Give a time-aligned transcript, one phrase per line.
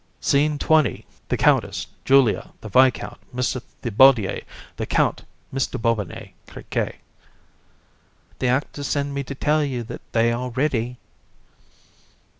[0.19, 1.03] SCENE XX.
[1.29, 4.41] THE COUNTESS, JULIA, THE VISCOUNT, MR THIBAUDIER,
[4.77, 5.79] THE COUNT, MR.
[5.79, 6.93] BOBINET, CRIQUET.
[6.93, 6.99] CRI.
[8.39, 10.97] The actors send me to tell you that they are ready.